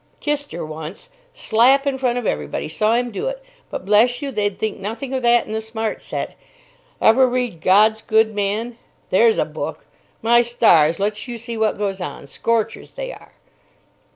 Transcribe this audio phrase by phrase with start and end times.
[0.19, 1.09] Kissed her once.
[1.31, 2.67] Slap in front of everybody.
[2.67, 3.39] Saw him do it.
[3.69, 6.33] But, bless you, they'd think nothing of that in the Smart Set.
[6.99, 8.79] Ever read 'God's Good Man'?
[9.11, 9.85] There's a book!
[10.23, 10.99] My stars!
[10.99, 12.25] Lets you see what goes on.
[12.25, 13.33] Scorchers they are."